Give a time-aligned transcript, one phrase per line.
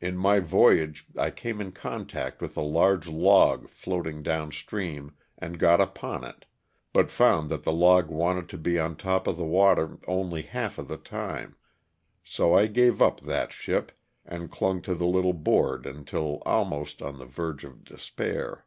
[0.00, 5.56] In my voyage I came in contact with a large log floating down stream and
[5.56, 6.46] got upon it,
[6.92, 10.78] but found that the log wanted to be on top of the water only half
[10.78, 11.54] of the time,
[12.24, 13.92] so I gave up that ship
[14.26, 18.66] and clung to the little board until almost on the verge of despair.